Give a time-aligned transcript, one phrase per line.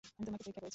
[0.15, 0.69] আমি তোমাকে পরীক্ষা করেছি।